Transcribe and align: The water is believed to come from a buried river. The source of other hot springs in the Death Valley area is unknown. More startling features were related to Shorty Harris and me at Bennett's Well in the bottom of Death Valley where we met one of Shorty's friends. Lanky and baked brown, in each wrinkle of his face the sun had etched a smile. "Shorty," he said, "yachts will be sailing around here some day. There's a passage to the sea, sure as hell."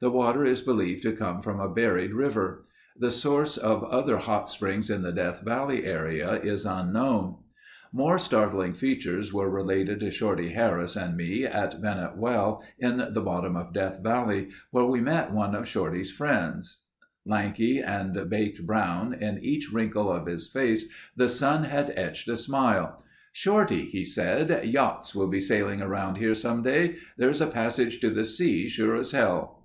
The 0.00 0.12
water 0.12 0.44
is 0.44 0.60
believed 0.60 1.02
to 1.02 1.12
come 1.12 1.42
from 1.42 1.58
a 1.58 1.68
buried 1.68 2.12
river. 2.12 2.62
The 2.96 3.10
source 3.10 3.56
of 3.56 3.82
other 3.82 4.18
hot 4.18 4.48
springs 4.48 4.90
in 4.90 5.02
the 5.02 5.10
Death 5.10 5.40
Valley 5.40 5.84
area 5.86 6.34
is 6.34 6.64
unknown. 6.64 7.38
More 7.92 8.16
startling 8.16 8.74
features 8.74 9.32
were 9.32 9.50
related 9.50 9.98
to 9.98 10.12
Shorty 10.12 10.50
Harris 10.50 10.94
and 10.94 11.16
me 11.16 11.42
at 11.44 11.82
Bennett's 11.82 12.16
Well 12.16 12.62
in 12.78 12.98
the 13.12 13.20
bottom 13.20 13.56
of 13.56 13.72
Death 13.72 13.98
Valley 14.00 14.50
where 14.70 14.84
we 14.84 15.00
met 15.00 15.32
one 15.32 15.56
of 15.56 15.66
Shorty's 15.66 16.12
friends. 16.12 16.84
Lanky 17.26 17.80
and 17.80 18.16
baked 18.30 18.64
brown, 18.64 19.12
in 19.14 19.42
each 19.42 19.72
wrinkle 19.72 20.12
of 20.12 20.28
his 20.28 20.48
face 20.48 20.88
the 21.16 21.28
sun 21.28 21.64
had 21.64 21.92
etched 21.96 22.28
a 22.28 22.36
smile. 22.36 23.04
"Shorty," 23.32 23.82
he 23.84 24.04
said, 24.04 24.64
"yachts 24.64 25.12
will 25.16 25.26
be 25.28 25.40
sailing 25.40 25.82
around 25.82 26.18
here 26.18 26.34
some 26.34 26.62
day. 26.62 26.94
There's 27.16 27.40
a 27.40 27.48
passage 27.48 27.98
to 27.98 28.10
the 28.10 28.24
sea, 28.24 28.68
sure 28.68 28.94
as 28.94 29.10
hell." 29.10 29.56